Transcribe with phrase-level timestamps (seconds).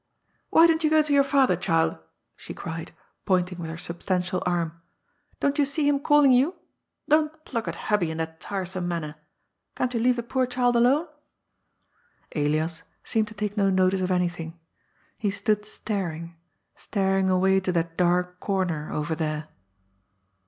[0.49, 1.99] "Why don't you go to your father, child?"
[2.35, 2.91] she cried,
[3.23, 4.81] pointing with her substantial arm."
[5.39, 6.55] Don't you see him calling you?
[7.07, 9.17] Don't pluck at Hubby in that tiresome manner 1
[9.75, 11.07] Can't you leave the poor child alone?
[11.75, 14.59] '* Elias seemed to take no notice of anything.
[15.19, 16.35] He stood staring,
[16.75, 19.49] staring away to that dark comer— oyer there.